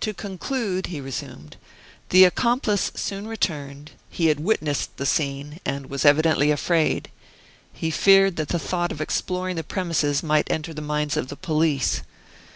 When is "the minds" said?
10.74-11.16